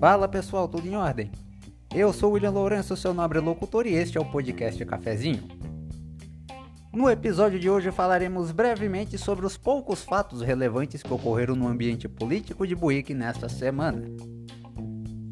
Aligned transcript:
Fala 0.00 0.26
pessoal, 0.26 0.66
tudo 0.66 0.88
em 0.88 0.96
ordem? 0.96 1.30
Eu 1.94 2.10
sou 2.10 2.32
William 2.32 2.50
Lourenço, 2.50 2.96
seu 2.96 3.12
nobre 3.12 3.38
locutor, 3.38 3.86
e 3.86 3.92
este 3.92 4.16
é 4.16 4.20
o 4.20 4.24
podcast 4.24 4.82
Cafezinho. 4.86 5.42
No 6.90 7.10
episódio 7.10 7.60
de 7.60 7.68
hoje 7.68 7.90
falaremos 7.90 8.50
brevemente 8.50 9.18
sobre 9.18 9.44
os 9.44 9.58
poucos 9.58 10.02
fatos 10.02 10.40
relevantes 10.40 11.02
que 11.02 11.12
ocorreram 11.12 11.54
no 11.54 11.68
ambiente 11.68 12.08
político 12.08 12.66
de 12.66 12.74
Buíque 12.74 13.12
nesta 13.12 13.46
semana. 13.48 14.06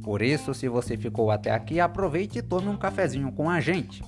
Por 0.03 0.21
isso, 0.21 0.53
se 0.53 0.69
você 0.69 0.97
ficou 0.99 1.31
até 1.31 1.51
aqui, 1.51 1.81
aproveite 1.81 2.41
e 2.41 2.43
tome 2.43 2.69
um 2.69 2.77
cafezinho 2.77 3.33
com 3.33 3.49
a 3.49 3.61
gente. 3.61 4.03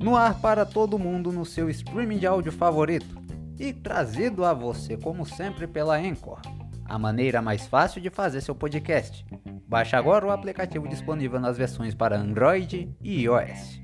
No 0.00 0.16
ar 0.16 0.40
para 0.40 0.66
todo 0.66 0.98
mundo 0.98 1.30
no 1.30 1.44
seu 1.44 1.70
streaming 1.70 2.18
de 2.18 2.26
áudio 2.26 2.50
favorito 2.50 3.27
e 3.58 3.72
trazido 3.72 4.44
a 4.44 4.52
você, 4.52 4.96
como 4.96 5.26
sempre, 5.26 5.66
pela 5.66 5.96
Anchor 5.96 6.40
a 6.88 6.98
maneira 6.98 7.42
mais 7.42 7.66
fácil 7.66 8.00
de 8.00 8.08
fazer 8.08 8.40
seu 8.40 8.54
podcast. 8.54 9.24
Baixe 9.68 9.94
agora 9.94 10.26
o 10.26 10.30
aplicativo 10.30 10.88
disponível 10.88 11.38
nas 11.38 11.58
versões 11.58 11.94
para 11.94 12.16
Android 12.16 12.90
e 13.02 13.22
iOS. 13.24 13.80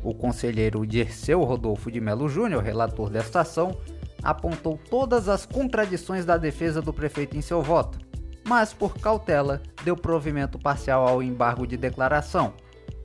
O 0.03 0.13
conselheiro 0.13 0.85
Dirceu 0.85 1.45
Rodolfo 1.45 1.91
de 1.91 2.01
Melo 2.01 2.29
Júnior, 2.29 2.63
relator 2.63 3.09
desta 3.09 3.41
ação, 3.41 3.79
apontou 4.23 4.79
todas 4.91 5.29
as 5.29 5.47
contradições 5.47 6.25
da 6.25 6.37
defesa 6.37 6.83
do 6.83 6.93
prefeito 6.93 7.37
em 7.37 7.43
seu 7.43 7.63
voto, 7.63 7.99
mas 8.45 8.73
por 8.73 8.99
cautela 8.99 9.63
deu 9.85 9.97
provimento 9.97 10.59
parcial 10.59 11.07
ao 11.07 11.23
embargo 11.23 11.67
de 11.67 11.77
declaração, 11.77 12.55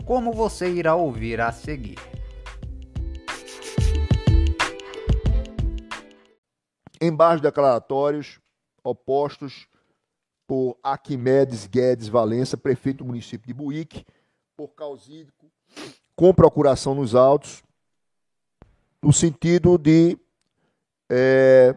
como 0.05 0.31
você 0.31 0.69
irá 0.69 0.95
ouvir 0.95 1.39
a 1.39 1.51
seguir. 1.51 1.97
Embaixo 6.99 7.43
declaratórios 7.43 8.39
opostos 8.83 9.67
por 10.47 10.77
Arquimedes 10.81 11.67
Guedes 11.67 12.07
Valença, 12.07 12.57
prefeito 12.57 12.99
do 12.99 13.05
município 13.05 13.45
de 13.45 13.53
Buíque, 13.53 14.05
por 14.55 14.69
causídico, 14.69 15.51
com 16.17 16.33
procuração 16.33 16.95
nos 16.95 17.13
autos, 17.13 17.63
no 19.01 19.13
sentido 19.13 19.77
de 19.77 20.17
é, 21.07 21.75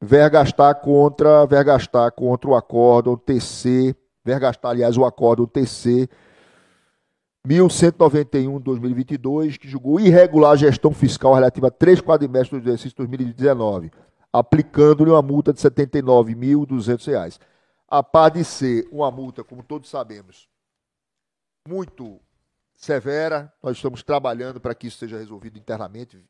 vergastar 0.00 0.76
contra, 0.76 1.44
vergastar 1.44 2.12
contra 2.12 2.48
o 2.48 2.54
acórdão 2.54 3.16
TC, 3.16 3.94
vergastar, 4.24 4.70
aliás, 4.70 4.96
o 4.96 5.04
acórdão 5.04 5.46
TC 5.46 6.08
1191 7.44 8.58
de 8.58 8.64
2022, 8.64 9.56
que 9.56 9.68
julgou 9.68 9.98
irregular 9.98 10.52
a 10.52 10.56
gestão 10.56 10.92
fiscal 10.92 11.34
relativa 11.34 11.66
a 11.66 11.72
três 11.72 12.00
quadrimestres 12.00 12.62
do 12.62 12.68
exercício 12.68 12.96
2019, 12.98 13.90
aplicando-lhe 14.32 15.10
uma 15.10 15.22
multa 15.22 15.52
de 15.52 15.60
R$ 15.60 15.70
79.200. 15.70 17.40
A 17.88 18.00
par 18.00 18.30
de 18.30 18.44
ser 18.44 18.86
uma 18.92 19.10
multa, 19.10 19.42
como 19.42 19.64
todos 19.64 19.90
sabemos, 19.90 20.48
muito 21.66 22.20
severa, 22.78 23.52
nós 23.60 23.76
estamos 23.76 24.04
trabalhando 24.04 24.60
para 24.60 24.74
que 24.74 24.86
isso 24.86 24.98
seja 24.98 25.18
resolvido 25.18 25.58
internamente. 25.58 26.24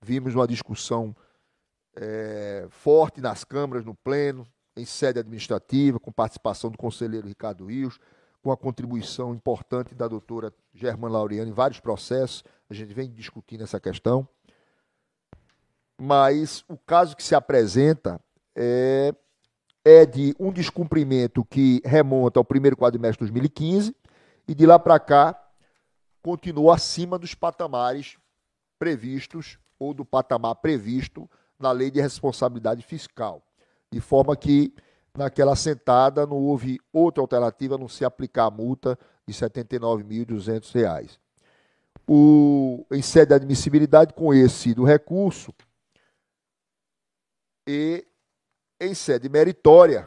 Vimos 0.00 0.34
uma 0.34 0.46
discussão 0.46 1.16
é, 1.96 2.66
forte 2.68 3.22
nas 3.22 3.42
câmaras, 3.42 3.84
no 3.84 3.94
pleno, 3.94 4.46
em 4.76 4.84
sede 4.84 5.18
administrativa, 5.18 5.98
com 5.98 6.12
participação 6.12 6.70
do 6.70 6.76
conselheiro 6.76 7.26
Ricardo 7.26 7.66
Rios, 7.66 7.98
com 8.42 8.52
a 8.52 8.56
contribuição 8.56 9.34
importante 9.34 9.94
da 9.94 10.06
doutora 10.06 10.52
Germana 10.74 11.14
Laureano 11.14 11.50
em 11.50 11.54
vários 11.54 11.80
processos, 11.80 12.44
a 12.68 12.74
gente 12.74 12.92
vem 12.92 13.10
discutindo 13.10 13.64
essa 13.64 13.80
questão. 13.80 14.28
Mas 15.98 16.62
o 16.68 16.76
caso 16.76 17.16
que 17.16 17.22
se 17.22 17.34
apresenta 17.34 18.20
é, 18.54 19.14
é 19.82 20.04
de 20.04 20.36
um 20.38 20.52
descumprimento 20.52 21.42
que 21.44 21.80
remonta 21.82 22.38
ao 22.38 22.44
primeiro 22.44 22.76
quadrimestre 22.76 23.24
de 23.24 23.32
2015 23.32 23.96
e 24.46 24.54
de 24.54 24.66
lá 24.66 24.78
para 24.78 24.98
cá 24.98 25.43
continuou 26.24 26.72
acima 26.72 27.18
dos 27.18 27.34
patamares 27.34 28.16
previstos 28.78 29.58
ou 29.78 29.92
do 29.92 30.06
patamar 30.06 30.54
previsto 30.54 31.30
na 31.58 31.70
lei 31.70 31.90
de 31.90 32.00
responsabilidade 32.00 32.82
fiscal. 32.82 33.42
De 33.92 34.00
forma 34.00 34.34
que 34.34 34.74
naquela 35.14 35.54
sentada 35.54 36.26
não 36.26 36.38
houve 36.38 36.80
outra 36.90 37.20
alternativa 37.20 37.74
a 37.74 37.78
não 37.78 37.88
se 37.88 38.06
aplicar 38.06 38.46
a 38.46 38.50
multa 38.50 38.98
de 39.26 39.34
R$ 39.34 39.50
79.200. 39.50 41.18
O, 42.08 42.86
em 42.90 43.02
sede 43.02 43.28
de 43.28 43.34
admissibilidade, 43.34 44.14
com 44.14 44.32
esse 44.32 44.72
do 44.72 44.82
recurso, 44.82 45.52
e 47.66 48.06
em 48.80 48.94
sede 48.94 49.28
meritória, 49.28 50.06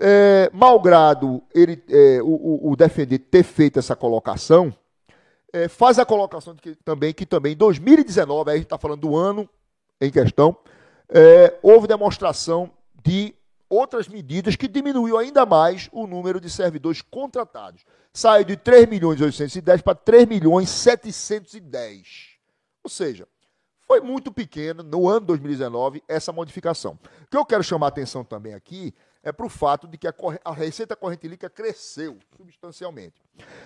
É, 0.00 0.48
malgrado 0.52 1.42
ele, 1.52 1.82
é, 1.88 2.22
o, 2.22 2.70
o, 2.70 2.76
defender 2.76 3.18
ter 3.18 3.42
feito 3.42 3.80
essa 3.80 3.96
colocação, 3.96 4.72
é, 5.52 5.66
faz 5.66 5.98
a 5.98 6.06
colocação 6.06 6.54
de 6.54 6.62
que, 6.62 6.76
também 6.76 7.12
que 7.12 7.26
também 7.26 7.54
em 7.54 7.56
2019, 7.56 8.48
aí 8.48 8.54
a 8.54 8.58
gente 8.58 8.66
está 8.66 8.78
falando 8.78 9.00
do 9.00 9.16
ano 9.16 9.50
em 10.00 10.10
questão, 10.10 10.56
é, 11.08 11.58
houve 11.64 11.88
demonstração 11.88 12.70
de 13.04 13.34
outras 13.68 14.08
medidas 14.08 14.56
que 14.56 14.68
diminuiu 14.68 15.18
ainda 15.18 15.44
mais 15.46 15.88
o 15.92 16.06
número 16.06 16.40
de 16.40 16.50
servidores 16.50 17.02
contratados. 17.02 17.84
Saiu 18.12 18.44
de 18.44 18.56
3 18.56 18.88
milhões 18.88 19.20
e 19.20 19.24
810 19.24 19.82
para 19.82 19.94
3 19.94 20.26
milhões 20.26 20.68
e 20.68 20.72
710. 20.72 22.06
Ou 22.82 22.90
seja, 22.90 23.26
foi 23.86 24.00
muito 24.00 24.32
pequena 24.32 24.82
no 24.82 25.08
ano 25.08 25.26
2019 25.26 26.02
essa 26.08 26.32
modificação. 26.32 26.98
O 27.22 27.26
que 27.30 27.36
eu 27.36 27.44
quero 27.44 27.62
chamar 27.62 27.86
a 27.86 27.88
atenção 27.88 28.24
também 28.24 28.54
aqui 28.54 28.94
é 29.22 29.32
para 29.32 29.46
o 29.46 29.48
fato 29.48 29.88
de 29.88 29.96
que 29.96 30.06
a, 30.06 30.14
a, 30.44 30.52
receita 30.52 30.94
corrente 30.94 31.26
líquida 31.26 31.50
cresceu 31.50 32.18
substancialmente. 32.36 33.22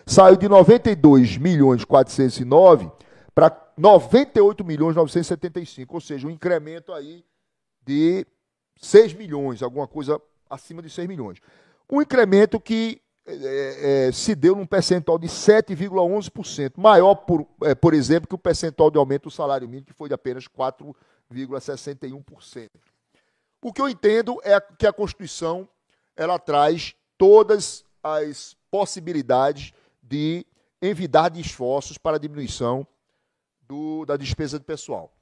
Saiu 0.06 0.37
de 0.37 0.49
92 0.49 1.37
milhões 1.37 1.85
409 1.85 2.91
para 3.35 3.73
98 3.77 4.65
milhões 4.65 4.97
975, 4.97 5.95
ou 5.95 6.00
seja, 6.00 6.27
um 6.27 6.31
incremento 6.31 6.93
aí 6.93 7.25
de 7.85 8.27
6 8.80 9.14
milhões, 9.14 9.62
alguma 9.62 9.86
coisa 9.86 10.20
acima 10.48 10.80
de 10.80 10.90
6 10.90 11.06
milhões. 11.06 11.38
Um 11.90 12.00
incremento 12.00 12.60
que 12.60 13.02
é, 13.26 14.06
é, 14.08 14.12
se 14.12 14.34
deu 14.34 14.56
num 14.56 14.66
percentual 14.66 15.19
de 15.19 15.26
7,11%, 15.26 16.72
maior, 16.78 17.14
por, 17.14 17.46
é, 17.62 17.75
por 17.75 17.92
exemplo, 17.92 18.26
que 18.26 18.34
o 18.34 18.38
percentual 18.38 18.90
de 18.90 18.96
aumento 18.96 19.25
do 19.25 19.30
salário 19.30 19.69
mínimo, 19.69 19.86
que 19.86 19.92
foi 19.92 20.08
de 20.08 20.14
apenas 20.14 20.48
4,61%. 20.48 22.70
O 23.60 23.72
que 23.72 23.82
eu 23.82 23.88
entendo 23.88 24.40
é 24.42 24.58
que 24.60 24.86
a 24.86 24.92
Constituição 24.92 25.69
ela 26.16 26.38
traz 26.38 26.94
todas 27.19 27.84
as 28.02 28.56
possibilidades 28.70 29.75
de 30.02 30.46
envidar 30.80 31.28
de 31.28 31.40
esforços 31.40 31.98
para 31.98 32.16
a 32.16 32.20
diminuição 32.20 32.86
do, 33.69 34.06
da 34.06 34.16
despesa 34.16 34.58
de 34.58 34.64
pessoal. 34.64 35.12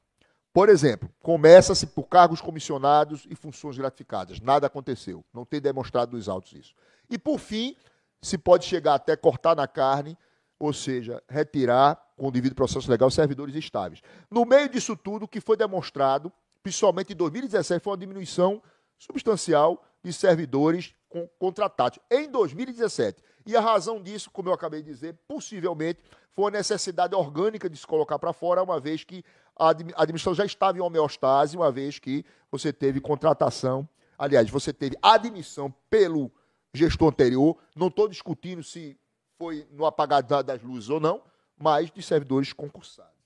Por 0.57 0.71
exemplo, 0.71 1.11
começa-se 1.23 1.87
por 1.87 2.05
cargos 2.05 2.41
comissionados 2.41 3.27
e 3.29 3.35
funções 3.35 3.77
gratificadas. 3.77 4.41
Nada 4.41 4.69
aconteceu. 4.69 5.23
Não 5.31 5.45
tem 5.45 5.61
demonstrado 5.61 6.17
nos 6.17 6.31
autos 6.31 6.55
isso. 6.55 6.75
E, 7.11 7.19
por 7.19 7.39
fim, 7.39 7.77
se 8.23 8.39
pode 8.39 8.65
chegar 8.65 8.95
até 8.95 9.15
cortar 9.17 9.55
na 9.55 9.69
carne, 9.69 10.17
ou 10.59 10.73
seja, 10.73 11.23
retirar, 11.29 12.03
com 12.17 12.29
o 12.29 12.31
devido 12.31 12.55
processo 12.55 12.91
legal, 12.91 13.11
servidores 13.11 13.55
estáveis. 13.55 14.01
No 14.31 14.47
meio 14.47 14.67
disso 14.67 14.97
tudo, 14.97 15.27
o 15.27 15.29
que 15.29 15.43
foi 15.43 15.59
demonstrado, 15.59 16.33
principalmente 16.63 17.13
em 17.13 17.17
2017, 17.17 17.85
foi 17.85 17.91
uma 17.91 17.99
diminuição 17.99 18.63
substancial 18.99 19.85
de 20.03 20.11
servidores 20.11 20.95
contratados 21.39 21.99
em 22.11 22.31
2017. 22.31 23.23
E 23.45 23.55
a 23.55 23.61
razão 23.61 24.03
disso, 24.03 24.31
como 24.31 24.49
eu 24.49 24.55
acabei 24.55 24.81
de 24.81 24.91
dizer, 24.91 25.19
possivelmente 25.29 26.01
foi 26.33 26.49
a 26.49 26.51
necessidade 26.51 27.15
orgânica 27.15 27.69
de 27.69 27.77
se 27.77 27.87
colocar 27.87 28.19
para 28.19 28.33
fora, 28.33 28.63
uma 28.63 28.81
vez 28.81 29.05
que 29.05 29.25
a 29.57 29.71
administração 29.71 30.35
já 30.35 30.45
estava 30.45 30.79
em 30.79 30.81
homeostase, 30.81 31.57
uma 31.57 31.73
vez 31.73 31.99
que 31.99 32.25
você 32.51 32.73
teve 32.73 33.01
contratação, 33.01 33.89
aliás, 34.19 34.49
você 34.51 34.73
teve 34.73 34.97
admissão 35.01 35.75
pelo 35.89 36.31
gestor 36.73 37.09
anterior. 37.09 37.57
Não 37.75 37.89
estou 37.89 38.09
discutindo 38.09 38.63
se 38.63 38.99
foi 39.39 39.67
no 39.73 39.87
apagar 39.87 40.23
das 40.23 40.63
luzes 40.63 40.91
ou 40.91 41.01
não, 41.01 41.23
mas 41.57 41.91
de 41.91 42.03
servidores 42.03 42.53
concursados. 42.53 43.17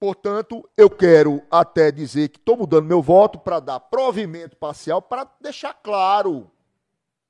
Portanto, 0.00 0.68
eu 0.76 0.90
quero 0.90 1.42
até 1.48 1.92
dizer 1.92 2.28
que 2.28 2.38
estou 2.38 2.56
mudando 2.56 2.86
meu 2.86 3.00
voto 3.00 3.38
para 3.38 3.60
dar 3.60 3.78
provimento 3.78 4.56
parcial 4.56 5.00
para 5.00 5.30
deixar 5.40 5.74
claro 5.74 6.50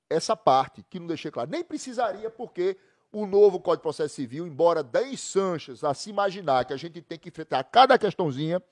essa 0.09 0.35
parte, 0.35 0.83
que 0.89 0.99
não 0.99 1.07
deixei 1.07 1.31
claro. 1.31 1.51
Nem 1.51 1.63
precisaria, 1.63 2.31
porque 2.31 2.79
o 3.13 3.27
novo 3.27 3.61
Código 3.61 3.81
de 3.81 3.83
Processo 3.83 4.15
Civil, 4.15 4.47
embora 4.47 4.83
dê 4.83 5.17
Sanches 5.17 5.85
a 5.85 5.93
se 5.93 6.11
imaginar 6.11 6.65
que 6.65 6.73
a 6.73 6.77
gente 6.77 7.03
tem 7.03 7.19
que 7.19 7.29
enfrentar 7.29 7.63
cada 7.65 7.99
questãozinha, 7.99 8.63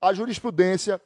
a 0.00 0.12
jurisprudência 0.14 1.00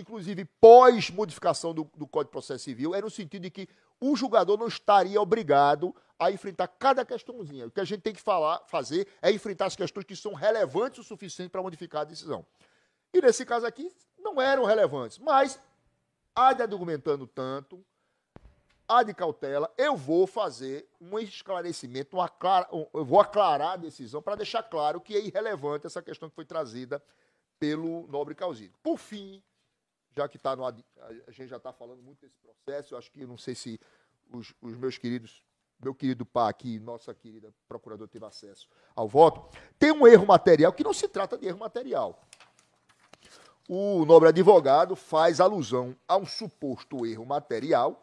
inclusive 0.00 0.44
pós-modificação 0.60 1.74
do, 1.74 1.90
do 1.96 2.06
Código 2.06 2.28
de 2.28 2.32
Processo 2.32 2.64
Civil, 2.64 2.94
é 2.94 3.00
no 3.00 3.10
sentido 3.10 3.42
de 3.42 3.50
que 3.50 3.68
o 4.00 4.14
julgador 4.14 4.56
não 4.56 4.68
estaria 4.68 5.20
obrigado 5.20 5.94
a 6.18 6.30
enfrentar 6.30 6.68
cada 6.68 7.04
questãozinha. 7.04 7.66
O 7.66 7.70
que 7.70 7.80
a 7.80 7.84
gente 7.84 8.00
tem 8.00 8.12
que 8.12 8.20
falar, 8.20 8.62
fazer 8.66 9.08
é 9.20 9.30
enfrentar 9.30 9.66
as 9.66 9.76
questões 9.76 10.04
que 10.04 10.14
são 10.14 10.34
relevantes 10.34 11.00
o 11.00 11.04
suficiente 11.04 11.50
para 11.50 11.62
modificar 11.62 12.02
a 12.02 12.04
decisão. 12.04 12.46
E 13.12 13.20
nesse 13.20 13.44
caso 13.44 13.66
aqui, 13.66 13.92
não 14.18 14.40
eram 14.40 14.64
relevantes, 14.64 15.18
mas 15.18 15.60
há 16.34 16.52
de 16.52 16.62
argumentando 16.62 17.26
tanto, 17.26 17.84
há 18.88 19.02
de 19.02 19.12
cautela, 19.12 19.70
eu 19.76 19.94
vou 19.94 20.26
fazer 20.26 20.88
um 21.00 21.18
esclarecimento, 21.18 22.16
um 22.16 22.20
aclara, 22.20 22.66
um, 22.72 22.86
eu 22.94 23.04
vou 23.04 23.20
aclarar 23.20 23.72
a 23.72 23.76
decisão 23.76 24.22
para 24.22 24.36
deixar 24.36 24.62
claro 24.62 25.00
que 25.00 25.14
é 25.14 25.20
irrelevante 25.20 25.86
essa 25.86 26.00
questão 26.00 26.28
que 26.28 26.34
foi 26.34 26.46
trazida 26.46 27.02
pelo 27.58 28.06
nobre 28.08 28.34
Causino. 28.34 28.72
Por 28.82 28.96
fim, 28.96 29.42
já 30.16 30.28
que 30.28 30.36
está 30.36 30.56
no. 30.56 30.64
A 30.64 30.72
gente 31.28 31.48
já 31.48 31.58
está 31.58 31.72
falando 31.72 32.02
muito 32.02 32.20
desse 32.20 32.38
processo, 32.38 32.94
eu 32.94 32.98
acho 32.98 33.10
que 33.10 33.26
não 33.26 33.36
sei 33.36 33.54
se 33.54 33.78
os, 34.32 34.54
os 34.62 34.76
meus 34.76 34.96
queridos, 34.96 35.42
meu 35.78 35.94
querido 35.94 36.24
Pá 36.24 36.48
aqui, 36.48 36.78
nossa 36.78 37.14
querida 37.14 37.52
procuradora 37.68 38.08
teve 38.08 38.24
acesso 38.24 38.68
ao 38.96 39.06
voto. 39.06 39.56
Tem 39.78 39.92
um 39.92 40.06
erro 40.06 40.26
material 40.26 40.72
que 40.72 40.82
não 40.82 40.94
se 40.94 41.08
trata 41.08 41.36
de 41.36 41.46
erro 41.46 41.58
material. 41.58 42.20
O 43.68 44.04
nobre 44.06 44.30
advogado 44.30 44.96
faz 44.96 45.40
alusão 45.40 45.94
a 46.08 46.16
um 46.16 46.24
suposto 46.24 47.04
erro 47.04 47.26
material. 47.26 48.02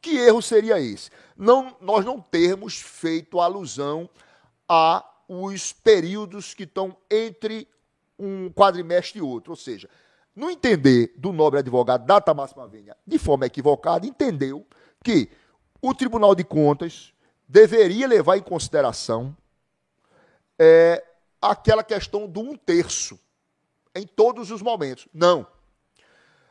Que 0.00 0.16
erro 0.18 0.40
seria 0.40 0.80
esse? 0.80 1.10
Não, 1.36 1.76
nós 1.80 2.04
não 2.04 2.20
termos 2.20 2.80
feito 2.80 3.40
alusão 3.40 4.08
a 4.68 5.04
os 5.28 5.72
períodos 5.72 6.54
que 6.54 6.62
estão 6.62 6.96
entre 7.10 7.68
um 8.18 8.50
quadrimestre 8.50 9.18
e 9.18 9.22
outro, 9.22 9.52
ou 9.52 9.56
seja, 9.56 9.88
no 10.34 10.50
entender 10.50 11.14
do 11.16 11.32
nobre 11.32 11.58
advogado 11.58 12.06
Data 12.06 12.32
Máxima 12.32 12.66
Venha, 12.66 12.96
de 13.06 13.18
forma 13.18 13.46
equivocada, 13.46 14.06
entendeu 14.06 14.66
que 15.02 15.28
o 15.82 15.94
Tribunal 15.94 16.34
de 16.34 16.44
Contas 16.44 17.12
deveria 17.46 18.06
levar 18.06 18.36
em 18.36 18.42
consideração 18.42 19.36
é, 20.58 21.04
aquela 21.40 21.84
questão 21.84 22.26
do 22.26 22.40
um 22.40 22.56
terço 22.56 23.18
em 23.94 24.06
todos 24.06 24.50
os 24.50 24.62
momentos. 24.62 25.08
Não. 25.12 25.46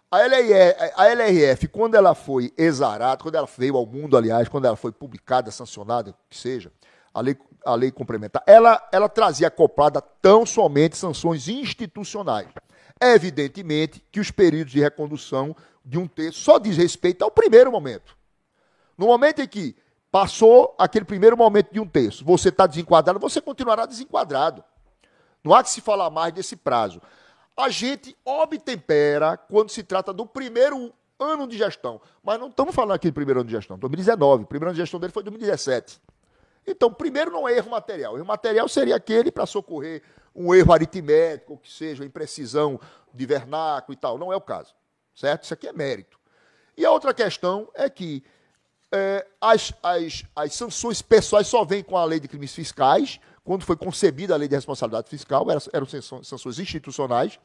A 0.09 0.19
LRF, 0.21 1.67
quando 1.67 1.95
ela 1.95 2.15
foi 2.15 2.53
exarada, 2.57 3.21
quando 3.21 3.35
ela 3.35 3.47
veio 3.57 3.75
ao 3.75 3.85
mundo, 3.85 4.15
aliás, 4.15 4.47
quando 4.47 4.63
ela 4.65 4.77
foi 4.77 4.91
publicada, 4.91 5.51
sancionada, 5.51 6.15
que 6.29 6.37
seja, 6.37 6.71
a 7.13 7.19
lei, 7.19 7.37
a 7.65 7.75
lei 7.75 7.91
complementar, 7.91 8.41
ela, 8.47 8.81
ela 8.91 9.09
trazia 9.09 9.49
acoplada 9.49 10.01
tão 10.01 10.45
somente 10.45 10.95
sanções 10.95 11.49
institucionais. 11.49 12.47
Evidentemente 13.01 14.01
que 14.09 14.21
os 14.21 14.31
períodos 14.31 14.71
de 14.71 14.79
recondução 14.79 15.53
de 15.83 15.97
um 15.97 16.07
terço 16.07 16.39
só 16.39 16.57
diz 16.57 16.77
respeito 16.77 17.23
ao 17.23 17.29
primeiro 17.29 17.69
momento. 17.69 18.15
No 18.97 19.07
momento 19.07 19.41
em 19.41 19.47
que 19.47 19.75
passou 20.09 20.73
aquele 20.79 21.05
primeiro 21.05 21.35
momento 21.35 21.71
de 21.71 21.81
um 21.81 21.87
terço, 21.87 22.23
você 22.23 22.47
está 22.47 22.65
desenquadrado, 22.65 23.19
você 23.19 23.41
continuará 23.41 23.85
desenquadrado. 23.85 24.63
Não 25.43 25.53
há 25.53 25.61
que 25.61 25.69
se 25.69 25.81
falar 25.81 26.09
mais 26.09 26.33
desse 26.33 26.55
prazo. 26.55 27.01
A 27.57 27.69
gente 27.69 28.15
obtempera 28.23 29.35
quando 29.35 29.71
se 29.71 29.81
trata 29.81 30.13
do 30.13 30.25
primeiro 30.25 30.93
ano 31.19 31.47
de 31.47 31.57
gestão. 31.57 31.99
Mas 32.23 32.39
não 32.39 32.49
estamos 32.49 32.75
falando 32.75 32.93
aqui 32.93 33.09
do 33.09 33.13
primeiro 33.13 33.39
ano 33.39 33.49
de 33.49 33.55
gestão, 33.55 33.77
2019. 33.77 34.43
O 34.43 34.47
primeiro 34.47 34.69
ano 34.69 34.75
de 34.75 34.81
gestão 34.81 34.99
dele 34.99 35.11
foi 35.11 35.23
2017. 35.23 35.99
Então, 36.67 36.93
primeiro 36.93 37.31
não 37.31 37.47
é 37.47 37.57
erro 37.57 37.71
material. 37.71 38.15
Erro 38.15 38.25
material 38.25 38.67
seria 38.67 38.95
aquele 38.95 39.31
para 39.31 39.45
socorrer 39.45 40.03
um 40.35 40.53
erro 40.53 40.71
aritmético, 40.71 41.57
que 41.57 41.71
seja, 41.71 42.05
imprecisão 42.05 42.79
de 43.11 43.25
vernáculo 43.25 43.93
e 43.93 43.97
tal. 43.97 44.17
Não 44.17 44.31
é 44.31 44.35
o 44.35 44.41
caso. 44.41 44.75
Certo? 45.15 45.45
Isso 45.45 45.53
aqui 45.53 45.67
é 45.67 45.73
mérito. 45.73 46.19
E 46.75 46.85
a 46.85 46.91
outra 46.91 47.11
questão 47.13 47.67
é 47.73 47.89
que 47.89 48.23
é, 48.91 49.25
as, 49.41 49.73
as, 49.81 50.23
as 50.35 50.53
sanções 50.53 51.01
pessoais 51.01 51.47
só 51.47 51.65
vêm 51.65 51.83
com 51.83 51.97
a 51.97 52.05
lei 52.05 52.19
de 52.19 52.27
crimes 52.27 52.53
fiscais, 52.53 53.19
quando 53.47 53.63
foi 53.63 53.77
concebida 53.77 54.33
a 54.33 54.37
lei 54.37 54.49
de 54.49 54.55
responsabilidade 54.55 55.09
fiscal, 55.09 55.47
eram, 55.71 55.85
sanções 56.21 56.59
institucionais, 56.59 57.39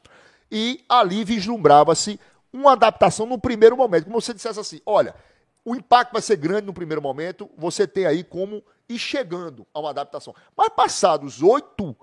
e 0.51 0.83
ali 0.89 1.23
vislumbrava-se 1.23 2.19
uma 2.51 2.73
adaptação 2.73 3.25
no 3.25 3.39
primeiro 3.39 3.77
momento. 3.77 4.03
Como 4.03 4.19
você 4.19 4.33
dissesse 4.33 4.59
assim: 4.59 4.81
olha, 4.85 5.15
o 5.63 5.73
impacto 5.73 6.11
vai 6.11 6.21
ser 6.21 6.35
grande 6.35 6.67
no 6.67 6.73
primeiro 6.73 7.01
momento, 7.01 7.49
você 7.57 7.87
tem 7.87 8.05
aí 8.05 8.21
como 8.21 8.61
e 8.89 8.99
chegando 8.99 9.65
a 9.73 9.79
uma 9.79 9.91
adaptação. 9.91 10.35
Mas 10.57 10.67
passados 10.75 11.41
oito, 11.41 11.95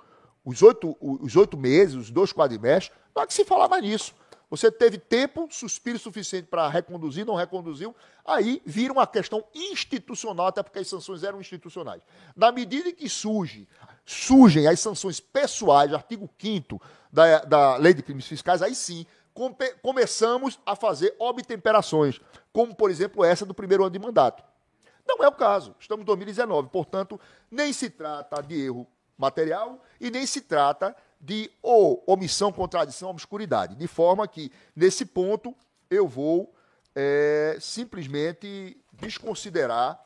os 0.42 0.62
oito, 0.62 0.96
os 0.98 1.36
oito 1.36 1.58
meses, 1.58 1.94
os 1.94 2.10
dois 2.10 2.32
quadrimestres, 2.32 2.98
não 3.14 3.22
há 3.22 3.26
que 3.26 3.34
se 3.34 3.44
falar 3.44 3.68
mais 3.68 3.82
nisso. 3.82 4.14
Você 4.50 4.68
teve 4.68 4.98
tempo, 4.98 5.46
suspiro 5.48 5.96
suficiente 5.96 6.48
para 6.48 6.68
reconduzir, 6.68 7.24
não 7.24 7.36
reconduziu, 7.36 7.94
aí 8.26 8.60
vira 8.66 8.92
uma 8.92 9.06
questão 9.06 9.44
institucional, 9.54 10.48
até 10.48 10.60
porque 10.60 10.80
as 10.80 10.88
sanções 10.88 11.22
eram 11.22 11.40
institucionais. 11.40 12.02
Na 12.34 12.50
medida 12.50 12.88
em 12.88 12.94
que 12.94 13.08
surge, 13.08 13.68
surgem 14.10 14.66
as 14.66 14.80
sanções 14.80 15.20
pessoais, 15.20 15.94
artigo 15.94 16.28
5 16.36 16.82
da, 17.12 17.38
da 17.44 17.76
Lei 17.76 17.94
de 17.94 18.02
Crimes 18.02 18.26
Fiscais, 18.26 18.60
aí 18.60 18.74
sim 18.74 19.06
começamos 19.80 20.58
a 20.66 20.74
fazer 20.74 21.14
obtemperações, 21.18 22.20
como, 22.52 22.74
por 22.74 22.90
exemplo, 22.90 23.24
essa 23.24 23.46
do 23.46 23.54
primeiro 23.54 23.84
ano 23.84 23.92
de 23.92 23.98
mandato. 23.98 24.42
Não 25.06 25.24
é 25.24 25.28
o 25.28 25.32
caso. 25.32 25.74
Estamos 25.78 26.02
em 26.02 26.06
2019, 26.06 26.68
portanto, 26.68 27.18
nem 27.48 27.72
se 27.72 27.88
trata 27.88 28.42
de 28.42 28.60
erro 28.60 28.86
material 29.16 29.80
e 30.00 30.10
nem 30.10 30.26
se 30.26 30.40
trata 30.40 30.94
de 31.20 31.48
ou 31.62 32.02
omissão, 32.06 32.52
contradição, 32.52 33.10
obscuridade. 33.10 33.76
De 33.76 33.86
forma 33.86 34.26
que, 34.26 34.50
nesse 34.74 35.06
ponto, 35.06 35.54
eu 35.88 36.08
vou 36.08 36.52
é, 36.94 37.56
simplesmente 37.60 38.76
desconsiderar 38.92 40.04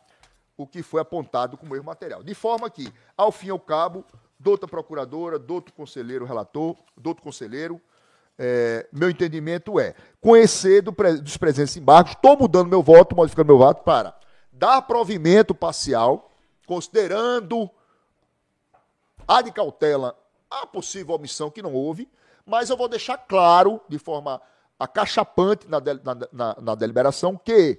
o 0.56 0.66
que 0.66 0.82
foi 0.82 1.00
apontado 1.00 1.56
como 1.56 1.74
erro 1.74 1.84
material. 1.84 2.22
De 2.22 2.34
forma 2.34 2.70
que, 2.70 2.92
ao 3.16 3.32
fim 3.32 3.48
e 3.48 3.50
ao 3.50 3.58
cabo, 3.58 4.04
douta 4.38 4.68
procuradora, 4.68 5.38
douto 5.38 5.72
conselheiro 5.72 6.24
relator, 6.24 6.76
douto 6.96 7.22
conselheiro, 7.22 7.80
é, 8.38 8.88
meu 8.92 9.08
entendimento 9.08 9.78
é 9.78 9.94
conhecer 10.20 10.82
do, 10.82 10.92
dos 11.22 11.36
presentes 11.36 11.76
embargos, 11.76 12.12
estou 12.12 12.36
mudando 12.36 12.68
meu 12.68 12.82
voto, 12.82 13.14
modificando 13.14 13.46
meu 13.46 13.58
voto 13.58 13.82
para 13.82 14.14
dar 14.52 14.82
provimento 14.82 15.54
parcial, 15.54 16.30
considerando 16.66 17.70
a 19.26 19.40
de 19.40 19.52
cautela 19.52 20.16
a 20.50 20.66
possível 20.66 21.14
omissão 21.14 21.50
que 21.50 21.62
não 21.62 21.72
houve, 21.72 22.08
mas 22.44 22.70
eu 22.70 22.76
vou 22.76 22.88
deixar 22.88 23.16
claro, 23.18 23.80
de 23.88 23.98
forma 23.98 24.40
acachapante 24.78 25.68
na, 25.68 25.80
na, 25.80 26.28
na, 26.32 26.56
na 26.60 26.74
deliberação, 26.74 27.36
que 27.36 27.78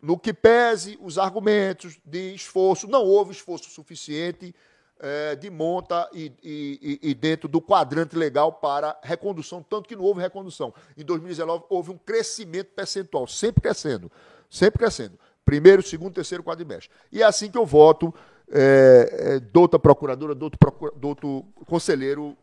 no 0.00 0.18
que 0.18 0.32
pese 0.32 0.98
os 1.00 1.18
argumentos 1.18 1.98
de 2.04 2.34
esforço, 2.34 2.86
não 2.86 3.02
houve 3.02 3.32
esforço 3.32 3.70
suficiente 3.70 4.54
é, 4.98 5.36
de 5.36 5.50
monta 5.50 6.08
e, 6.12 6.32
e, 6.42 6.98
e, 7.02 7.14
dentro 7.14 7.48
do 7.48 7.60
quadrante 7.60 8.16
legal 8.16 8.52
para 8.52 8.98
recondução, 9.02 9.62
tanto 9.62 9.88
que 9.88 9.96
não 9.96 10.04
houve 10.04 10.20
recondução. 10.20 10.72
Em 10.96 11.04
2019 11.04 11.64
houve 11.68 11.90
um 11.90 11.98
crescimento 11.98 12.68
percentual, 12.68 13.26
sempre 13.26 13.60
crescendo, 13.60 14.10
sempre 14.50 14.78
crescendo. 14.78 15.18
Primeiro, 15.44 15.82
segundo, 15.82 16.14
terceiro 16.14 16.42
quadrimestre. 16.42 16.90
E 17.12 17.22
é 17.22 17.24
assim 17.24 17.50
que 17.50 17.58
eu 17.58 17.64
voto, 17.64 18.12
é, 18.50 19.40
é, 19.42 19.78
procuradora, 19.78 20.34
douto, 20.34 20.58
procura, 20.58 20.92
douto 20.96 21.44
conselheiro 21.66 22.36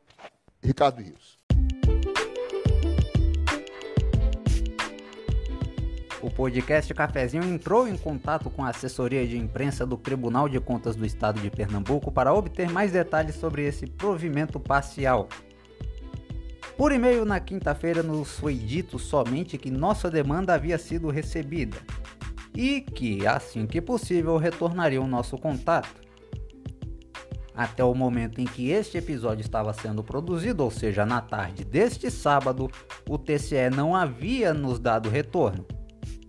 Ricardo 0.61 1.01
Rios. 1.01 1.37
O 6.23 6.31
podcast 6.31 6.93
Cafezinho 6.93 7.43
entrou 7.43 7.85
em 7.85 7.97
contato 7.97 8.49
com 8.49 8.63
a 8.63 8.69
assessoria 8.69 9.27
de 9.27 9.37
imprensa 9.37 9.85
do 9.85 9.97
Tribunal 9.97 10.47
de 10.47 10.57
Contas 10.57 10.95
do 10.95 11.05
Estado 11.05 11.41
de 11.41 11.49
Pernambuco 11.51 12.09
para 12.13 12.33
obter 12.33 12.71
mais 12.71 12.93
detalhes 12.93 13.35
sobre 13.35 13.67
esse 13.67 13.85
provimento 13.85 14.57
parcial. 14.57 15.27
Por 16.77 16.93
e-mail 16.93 17.25
na 17.25 17.41
quinta-feira 17.41 18.01
nos 18.01 18.39
foi 18.39 18.55
dito 18.55 18.97
somente 18.97 19.57
que 19.57 19.69
nossa 19.69 20.09
demanda 20.09 20.53
havia 20.53 20.77
sido 20.77 21.09
recebida 21.09 21.75
e 22.55 22.79
que, 22.79 23.27
assim 23.27 23.67
que 23.67 23.81
possível, 23.81 24.37
retornariam 24.37 25.05
nosso 25.05 25.37
contato. 25.37 26.01
Até 27.53 27.83
o 27.83 27.93
momento 27.93 28.39
em 28.39 28.45
que 28.45 28.69
este 28.69 28.97
episódio 28.97 29.41
estava 29.41 29.73
sendo 29.73 30.01
produzido, 30.01 30.63
ou 30.63 30.71
seja, 30.71 31.05
na 31.05 31.19
tarde 31.19 31.65
deste 31.65 32.09
sábado, 32.09 32.71
o 33.09 33.17
TCE 33.17 33.69
não 33.69 33.93
havia 33.93 34.53
nos 34.53 34.79
dado 34.79 35.09
retorno 35.09 35.65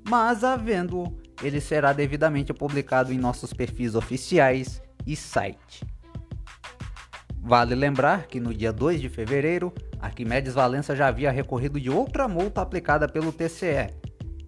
mas 0.09 0.45
havendo, 0.45 1.17
ele 1.43 1.61
será 1.61 1.93
devidamente 1.93 2.53
publicado 2.53 3.13
em 3.13 3.19
nossos 3.19 3.53
perfis 3.53 3.95
oficiais 3.95 4.83
e 5.07 5.17
site. 5.17 5.85
Vale 7.39 7.75
lembrar 7.75 8.27
que 8.27 8.41
no 8.41 8.55
dia 8.55 8.73
2 8.73 9.01
de 9.01 9.09
fevereiro, 9.09 9.73
Arquimedes 10.01 10.55
Valença 10.55 10.97
já 10.97 11.09
havia 11.09 11.31
recorrido 11.31 11.81
de 11.81 11.91
outra 11.91 12.27
multa 12.27 12.63
aplicada 12.63 13.07
pelo 13.07 13.33
TCE, 13.33 13.91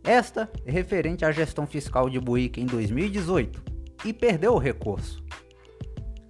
esta 0.02 0.48
referente 0.64 1.24
à 1.24 1.32
gestão 1.32 1.66
fiscal 1.66 2.08
de 2.08 2.20
Buíque 2.20 2.60
em 2.60 2.66
2018, 2.66 3.62
e 4.04 4.12
perdeu 4.12 4.54
o 4.54 4.58
recurso. 4.58 5.22